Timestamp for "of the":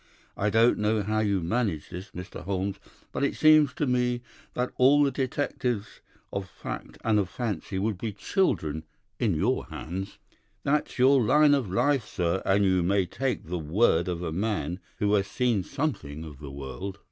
16.23-16.49